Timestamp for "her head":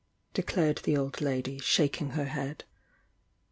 2.17-2.63